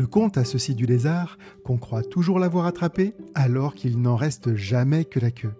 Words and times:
Le 0.00 0.06
conte 0.06 0.38
a 0.38 0.46
ceci 0.46 0.74
du 0.74 0.86
lézard 0.86 1.36
qu'on 1.62 1.76
croit 1.76 2.02
toujours 2.02 2.38
l'avoir 2.38 2.64
attrapé 2.64 3.12
alors 3.34 3.74
qu'il 3.74 4.00
n'en 4.00 4.16
reste 4.16 4.54
jamais 4.54 5.04
que 5.04 5.20
la 5.20 5.30
queue. 5.30 5.52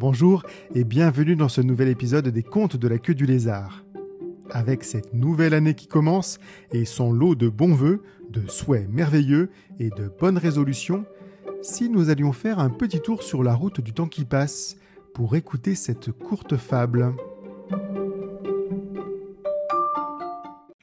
Bonjour 0.00 0.42
et 0.74 0.84
bienvenue 0.84 1.36
dans 1.36 1.50
ce 1.50 1.60
nouvel 1.60 1.88
épisode 1.88 2.26
des 2.28 2.42
contes 2.42 2.78
de 2.78 2.88
la 2.88 2.96
queue 2.96 3.14
du 3.14 3.26
lézard. 3.26 3.84
Avec 4.48 4.84
cette 4.84 5.12
nouvelle 5.12 5.52
année 5.52 5.74
qui 5.74 5.86
commence 5.86 6.38
et 6.72 6.86
son 6.86 7.12
lot 7.12 7.34
de 7.34 7.50
bons 7.50 7.74
voeux, 7.74 8.02
de 8.30 8.48
souhaits 8.48 8.88
merveilleux 8.88 9.50
et 9.78 9.90
de 9.90 10.10
bonnes 10.18 10.38
résolutions, 10.38 11.04
si 11.60 11.90
nous 11.90 12.08
allions 12.08 12.32
faire 12.32 12.58
un 12.58 12.70
petit 12.70 13.00
tour 13.00 13.22
sur 13.22 13.42
la 13.42 13.54
route 13.54 13.82
du 13.82 13.92
temps 13.92 14.08
qui 14.08 14.24
passe 14.24 14.78
pour 15.12 15.36
écouter 15.36 15.74
cette 15.74 16.10
courte 16.10 16.56
fable. 16.56 17.14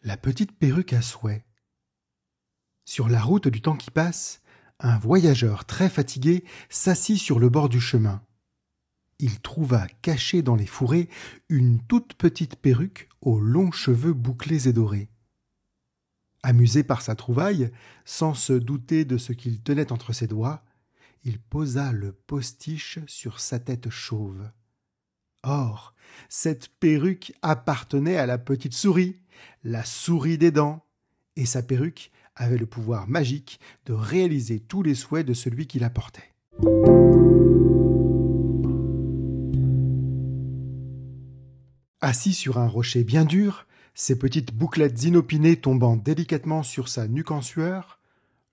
La 0.03 0.17
petite 0.17 0.51
perruque 0.51 0.93
à 0.93 1.01
souhait. 1.01 1.43
Sur 2.89 3.07
la 3.07 3.21
route 3.21 3.47
du 3.47 3.61
temps 3.61 3.75
qui 3.75 3.91
passe, 3.91 4.41
un 4.79 4.97
voyageur 4.97 5.65
très 5.65 5.89
fatigué 5.89 6.43
s'assit 6.69 7.19
sur 7.19 7.37
le 7.37 7.47
bord 7.47 7.69
du 7.69 7.79
chemin. 7.79 8.23
Il 9.19 9.41
trouva 9.41 9.85
cachée 10.01 10.41
dans 10.41 10.55
les 10.55 10.65
fourrés 10.65 11.07
une 11.49 11.83
toute 11.83 12.15
petite 12.15 12.55
perruque 12.55 13.07
aux 13.21 13.39
longs 13.39 13.71
cheveux 13.71 14.13
bouclés 14.13 14.67
et 14.67 14.73
dorés. 14.73 15.11
Amusé 16.41 16.81
par 16.83 17.03
sa 17.03 17.13
trouvaille, 17.13 17.69
sans 18.05 18.33
se 18.33 18.53
douter 18.53 19.05
de 19.05 19.19
ce 19.19 19.33
qu'il 19.33 19.61
tenait 19.61 19.91
entre 19.91 20.11
ses 20.11 20.25
doigts, 20.25 20.63
il 21.23 21.39
posa 21.39 21.91
le 21.91 22.11
postiche 22.11 22.97
sur 23.05 23.39
sa 23.39 23.59
tête 23.59 23.91
chauve. 23.91 24.49
Or, 25.43 25.93
cette 26.27 26.69
perruque 26.79 27.33
appartenait 27.43 28.17
à 28.17 28.25
la 28.25 28.39
petite 28.39 28.73
souris, 28.73 29.21
la 29.63 29.85
souris 29.85 30.39
des 30.39 30.49
dents, 30.49 30.88
et 31.39 31.45
sa 31.45 31.63
perruque 31.63 32.11
avait 32.35 32.57
le 32.57 32.65
pouvoir 32.65 33.07
magique 33.07 33.61
de 33.85 33.93
réaliser 33.93 34.59
tous 34.59 34.83
les 34.83 34.93
souhaits 34.93 35.25
de 35.25 35.33
celui 35.33 35.67
qui 35.67 35.79
la 35.79 35.89
portait. 35.89 36.33
Assis 42.01 42.33
sur 42.33 42.57
un 42.57 42.67
rocher 42.67 43.05
bien 43.05 43.23
dur, 43.23 43.65
ses 43.93 44.17
petites 44.19 44.53
bouclettes 44.53 45.03
inopinées 45.03 45.55
tombant 45.55 45.95
délicatement 45.95 46.61
sur 46.61 46.89
sa 46.89 47.07
nuque 47.07 47.31
en 47.31 47.41
sueur, 47.41 47.99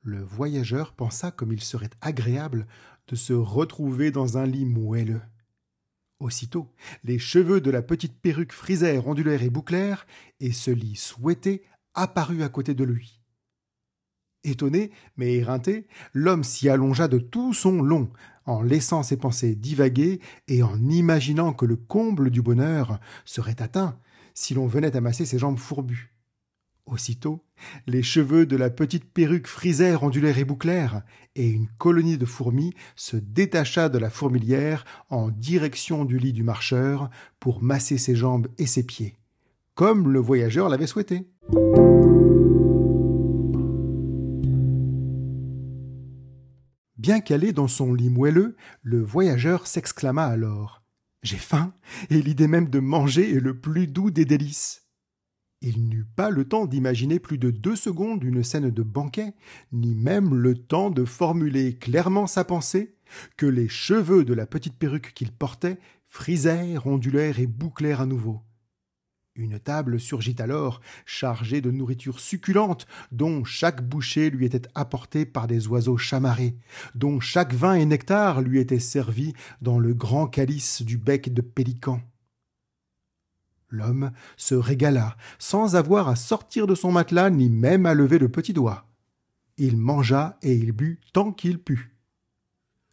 le 0.02 0.22
voyageur 0.22 0.92
pensa 0.92 1.32
comme 1.32 1.52
il 1.52 1.62
serait 1.62 1.90
agréable 2.00 2.68
de 3.08 3.16
se 3.16 3.32
retrouver 3.32 4.12
dans 4.12 4.38
un 4.38 4.46
lit 4.46 4.64
moelleux. 4.64 5.22
Aussitôt, 6.20 6.72
les 7.04 7.18
cheveux 7.18 7.60
de 7.60 7.70
la 7.70 7.82
petite 7.82 8.16
perruque 8.16 8.52
frisèrent, 8.52 9.08
ondulèrent 9.08 9.42
et 9.42 9.50
bouclèrent, 9.50 10.06
et 10.40 10.52
ce 10.52 10.70
lit 10.70 10.96
souhaité 10.96 11.62
apparut 11.96 12.42
à 12.44 12.48
côté 12.48 12.74
de 12.74 12.84
lui. 12.84 13.20
Étonné, 14.44 14.92
mais 15.16 15.34
éreinté, 15.34 15.88
l'homme 16.12 16.44
s'y 16.44 16.68
allongea 16.68 17.08
de 17.08 17.18
tout 17.18 17.52
son 17.52 17.82
long, 17.82 18.10
en 18.44 18.62
laissant 18.62 19.02
ses 19.02 19.16
pensées 19.16 19.56
divaguer 19.56 20.20
et 20.46 20.62
en 20.62 20.78
imaginant 20.88 21.52
que 21.52 21.66
le 21.66 21.76
comble 21.76 22.30
du 22.30 22.42
bonheur 22.42 23.00
serait 23.24 23.60
atteint 23.60 23.98
si 24.34 24.54
l'on 24.54 24.66
venait 24.66 24.96
amasser 24.96 25.24
ses 25.24 25.38
jambes 25.38 25.58
fourbues. 25.58 26.12
Aussitôt, 26.86 27.42
les 27.88 28.04
cheveux 28.04 28.46
de 28.46 28.56
la 28.56 28.70
petite 28.70 29.06
perruque 29.06 29.48
frisèrent, 29.48 30.04
ondulèrent 30.04 30.38
et 30.38 30.44
bouclèrent, 30.44 31.02
et 31.34 31.48
une 31.48 31.66
colonie 31.78 32.16
de 32.16 32.26
fourmis 32.26 32.74
se 32.94 33.16
détacha 33.16 33.88
de 33.88 33.98
la 33.98 34.10
fourmilière 34.10 34.84
en 35.10 35.30
direction 35.30 36.04
du 36.04 36.18
lit 36.18 36.32
du 36.32 36.44
marcheur 36.44 37.10
pour 37.40 37.60
masser 37.60 37.98
ses 37.98 38.14
jambes 38.14 38.46
et 38.58 38.66
ses 38.66 38.84
pieds, 38.84 39.16
comme 39.74 40.12
le 40.12 40.20
voyageur 40.20 40.68
l'avait 40.68 40.86
souhaité. 40.86 41.26
Bien 47.06 47.20
calé 47.20 47.52
dans 47.52 47.68
son 47.68 47.94
lit 47.94 48.10
moelleux, 48.10 48.56
le 48.82 49.00
voyageur 49.00 49.68
s'exclama 49.68 50.24
alors. 50.24 50.82
J'ai 51.22 51.36
faim, 51.36 51.72
et 52.10 52.20
l'idée 52.20 52.48
même 52.48 52.68
de 52.68 52.80
manger 52.80 53.32
est 53.32 53.38
le 53.38 53.60
plus 53.60 53.86
doux 53.86 54.10
des 54.10 54.24
délices. 54.24 54.88
Il 55.60 55.88
n'eut 55.88 56.08
pas 56.16 56.30
le 56.30 56.48
temps 56.48 56.66
d'imaginer 56.66 57.20
plus 57.20 57.38
de 57.38 57.52
deux 57.52 57.76
secondes 57.76 58.24
une 58.24 58.42
scène 58.42 58.70
de 58.70 58.82
banquet, 58.82 59.34
ni 59.70 59.94
même 59.94 60.34
le 60.34 60.56
temps 60.56 60.90
de 60.90 61.04
formuler 61.04 61.78
clairement 61.78 62.26
sa 62.26 62.42
pensée, 62.42 62.96
que 63.36 63.46
les 63.46 63.68
cheveux 63.68 64.24
de 64.24 64.34
la 64.34 64.46
petite 64.46 64.76
perruque 64.76 65.14
qu'il 65.14 65.30
portait 65.30 65.78
frisèrent, 66.08 66.88
ondulèrent 66.88 67.38
et 67.38 67.46
bouclèrent 67.46 68.00
à 68.00 68.06
nouveau. 68.06 68.42
Une 69.38 69.58
table 69.58 70.00
surgit 70.00 70.36
alors, 70.38 70.80
chargée 71.04 71.60
de 71.60 71.70
nourriture 71.70 72.20
succulente, 72.20 72.86
dont 73.12 73.44
chaque 73.44 73.86
bouchée 73.86 74.30
lui 74.30 74.46
était 74.46 74.66
apportée 74.74 75.26
par 75.26 75.46
des 75.46 75.68
oiseaux 75.68 75.98
chamarrés, 75.98 76.56
dont 76.94 77.20
chaque 77.20 77.52
vin 77.52 77.74
et 77.74 77.84
nectar 77.84 78.40
lui 78.40 78.58
était 78.58 78.78
servi 78.78 79.34
dans 79.60 79.78
le 79.78 79.92
grand 79.92 80.26
calice 80.26 80.80
du 80.80 80.96
bec 80.96 81.34
de 81.34 81.42
pélican. 81.42 82.00
L'homme 83.68 84.12
se 84.38 84.54
régala, 84.54 85.18
sans 85.38 85.76
avoir 85.76 86.08
à 86.08 86.16
sortir 86.16 86.66
de 86.66 86.74
son 86.74 86.90
matelas 86.90 87.28
ni 87.28 87.50
même 87.50 87.84
à 87.84 87.92
lever 87.92 88.18
le 88.18 88.30
petit 88.30 88.54
doigt. 88.54 88.88
Il 89.58 89.76
mangea 89.76 90.38
et 90.40 90.54
il 90.54 90.72
but 90.72 90.98
tant 91.12 91.30
qu'il 91.30 91.58
put. 91.58 91.95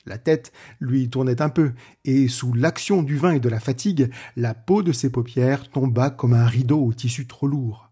La 0.05 0.17
tête 0.17 0.51
lui 0.79 1.09
tournait 1.09 1.41
un 1.41 1.49
peu, 1.49 1.73
et 2.03 2.27
sous 2.27 2.53
l'action 2.53 3.03
du 3.03 3.17
vin 3.17 3.33
et 3.33 3.39
de 3.39 3.49
la 3.49 3.59
fatigue, 3.59 4.11
la 4.35 4.53
peau 4.53 4.83
de 4.83 4.91
ses 4.91 5.09
paupières 5.09 5.69
tomba 5.69 6.09
comme 6.09 6.33
un 6.33 6.45
rideau 6.45 6.83
au 6.83 6.93
tissu 6.93 7.25
trop 7.25 7.47
lourd. 7.47 7.91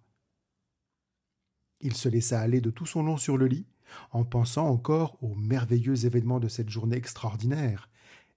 Il 1.80 1.96
se 1.96 2.10
laissa 2.10 2.40
aller 2.40 2.62
de 2.62 2.70
tout 2.70 2.86
son 2.86 3.04
long 3.04 3.18
sur 3.18 3.38
le 3.38 3.48
lit, 3.48 3.66
en 4.12 4.24
pensant 4.24 4.68
encore 4.68 5.18
aux 5.22 5.36
merveilleux 5.36 6.06
événements 6.06 6.40
de 6.40 6.48
cette 6.48 6.70
journée 6.70 6.98
extraordinaire, 6.98 7.90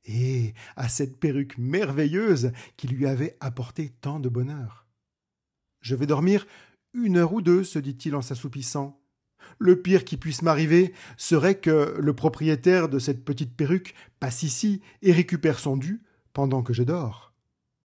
et 0.05 0.55
à 0.77 0.89
cette 0.89 1.19
perruque 1.19 1.59
merveilleuse 1.59 2.53
qui 2.77 2.89
lui 2.89 3.07
avait 3.07 3.37
apporté 3.41 3.91
tant 4.01 4.21
de 4.21 4.29
bonheur. 4.29 4.87
Je 5.81 5.95
vais 5.95 6.07
dormir 6.07 6.47
une 6.93 7.17
heure 7.17 7.33
ou 7.33 7.43
deux, 7.43 7.65
se 7.65 7.79
dit-il 7.79 8.15
en 8.15 8.23
s'assoupissant. 8.23 9.01
Le 9.59 9.81
pire 9.81 10.05
qui 10.05 10.17
puisse 10.17 10.43
m'arriver 10.43 10.93
serait 11.17 11.57
que 11.57 11.97
le 11.99 12.15
propriétaire 12.15 12.89
de 12.89 12.99
cette 12.99 13.25
petite 13.25 13.57
perruque 13.57 13.95
passe 14.21 14.43
ici 14.43 14.83
et 15.03 15.13
récupère 15.13 15.59
son 15.59 15.77
dû 15.77 16.03
pendant 16.33 16.63
que 16.63 16.73
je 16.73 16.83
dors. 16.83 17.35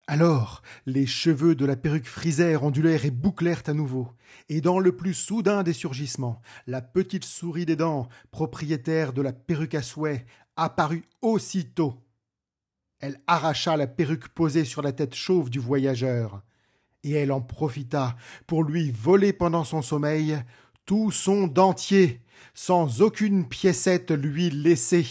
Alors 0.08 0.62
les 0.86 1.06
cheveux 1.06 1.56
de 1.56 1.66
la 1.66 1.74
perruque 1.74 2.06
frisèrent, 2.06 2.62
ondulèrent 2.62 3.04
et 3.04 3.10
bouclèrent 3.10 3.64
à 3.66 3.72
nouveau, 3.72 4.12
et 4.48 4.60
dans 4.60 4.78
le 4.78 4.94
plus 4.94 5.14
soudain 5.14 5.64
des 5.64 5.72
surgissements, 5.72 6.40
la 6.68 6.80
petite 6.80 7.24
souris 7.24 7.66
des 7.66 7.74
dents, 7.74 8.08
propriétaire 8.30 9.12
de 9.12 9.22
la 9.22 9.32
perruque 9.32 9.74
à 9.74 9.82
souhait, 9.82 10.24
apparut 10.54 11.04
aussitôt. 11.22 11.94
Elle 13.00 13.20
arracha 13.26 13.76
la 13.76 13.88
perruque 13.88 14.28
posée 14.28 14.64
sur 14.64 14.80
la 14.80 14.92
tête 14.92 15.14
chauve 15.14 15.50
du 15.50 15.58
voyageur, 15.58 16.42
et 17.02 17.12
elle 17.12 17.32
en 17.32 17.40
profita 17.40 18.16
pour 18.46 18.62
lui 18.62 18.92
voler 18.92 19.32
pendant 19.32 19.64
son 19.64 19.82
sommeil 19.82 20.38
tout 20.86 21.10
son 21.10 21.48
dentier, 21.48 22.20
sans 22.54 23.02
aucune 23.02 23.46
piécette 23.48 24.12
lui 24.12 24.50
laisser. 24.50 25.04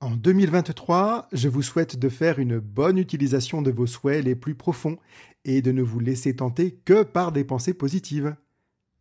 En 0.00 0.16
2023, 0.16 1.28
je 1.32 1.48
vous 1.48 1.62
souhaite 1.62 1.98
de 1.98 2.08
faire 2.08 2.38
une 2.38 2.58
bonne 2.58 2.96
utilisation 2.96 3.60
de 3.60 3.70
vos 3.70 3.86
souhaits 3.86 4.24
les 4.24 4.34
plus 4.34 4.54
profonds 4.54 4.96
et 5.44 5.60
de 5.60 5.72
ne 5.72 5.82
vous 5.82 6.00
laisser 6.00 6.34
tenter 6.34 6.80
que 6.84 7.02
par 7.02 7.30
des 7.30 7.44
pensées 7.44 7.74
positives. 7.74 8.34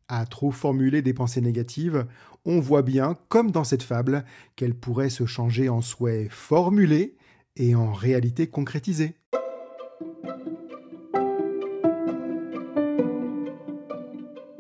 À 0.10 0.26
trop 0.26 0.52
formuler 0.52 1.02
des 1.02 1.14
pensées 1.14 1.42
négatives, 1.42 2.06
on 2.44 2.60
voit 2.60 2.84
bien, 2.84 3.18
comme 3.30 3.50
dans 3.50 3.64
cette 3.64 3.82
fable, 3.82 4.26
qu'elles 4.56 4.76
pourraient 4.76 5.10
se 5.10 5.26
changer 5.26 5.70
en 5.70 5.82
souhaits 5.82 6.30
formulés 6.30 7.16
et 7.56 7.76
en 7.76 7.94
réalité 7.94 8.48
concrétisés. 8.48 9.16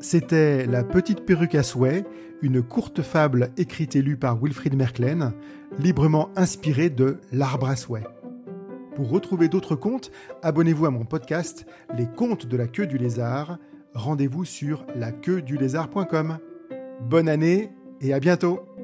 C'était 0.07 0.67
La 0.67 0.83
petite 0.83 1.25
perruque 1.25 1.55
à 1.55 1.63
souhait, 1.63 2.05
une 2.43 2.61
courte 2.61 3.01
fable 3.01 3.49
écrite 3.57 3.95
et 3.95 4.03
lue 4.03 4.17
par 4.17 4.37
Wilfried 4.37 4.75
Merklen, 4.75 5.33
librement 5.79 6.29
inspirée 6.35 6.91
de 6.91 7.17
L'arbre 7.31 7.69
à 7.69 7.75
souhait. 7.75 8.05
Pour 8.93 9.09
retrouver 9.09 9.47
d'autres 9.47 9.75
contes, 9.75 10.11
abonnez-vous 10.43 10.85
à 10.85 10.91
mon 10.91 11.05
podcast 11.05 11.65
Les 11.97 12.05
contes 12.05 12.45
de 12.45 12.55
la 12.55 12.67
queue 12.67 12.85
du 12.85 12.99
lézard. 12.99 13.57
Rendez-vous 13.95 14.45
sur 14.45 14.85
laqueuedulézard.com. 14.95 16.37
Bonne 17.01 17.27
année 17.27 17.71
et 17.99 18.13
à 18.13 18.19
bientôt 18.19 18.74